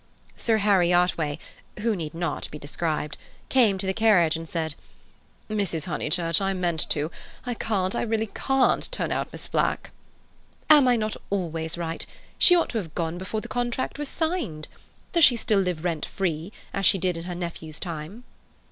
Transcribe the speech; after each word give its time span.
Sir 0.35 0.57
Harry 0.57 0.91
Otway—who 0.91 1.95
need 1.95 2.15
not 2.15 2.49
be 2.49 2.57
described—came 2.57 3.77
to 3.77 3.85
the 3.85 3.93
carriage 3.93 4.35
and 4.35 4.49
said 4.49 4.73
"Mrs. 5.47 5.85
Honeychurch, 5.85 6.41
I 6.41 6.53
meant 6.55 6.89
to. 6.89 7.11
I 7.45 7.53
can't, 7.53 7.95
I 7.95 8.01
really 8.01 8.31
can't 8.33 8.91
turn 8.91 9.11
out 9.11 9.31
Miss 9.31 9.45
Flack." 9.45 9.91
"Am 10.71 10.87
I 10.87 10.95
not 10.95 11.15
always 11.29 11.77
right? 11.77 12.03
She 12.39 12.55
ought 12.55 12.69
to 12.69 12.79
have 12.79 12.95
gone 12.95 13.19
before 13.19 13.41
the 13.41 13.47
contract 13.47 13.99
was 13.99 14.07
signed. 14.09 14.67
Does 15.11 15.23
she 15.23 15.35
still 15.35 15.59
live 15.59 15.83
rent 15.83 16.07
free, 16.07 16.51
as 16.73 16.87
she 16.87 16.97
did 16.97 17.15
in 17.15 17.25
her 17.25 17.35
nephew's 17.35 17.79
time?" 17.79 18.23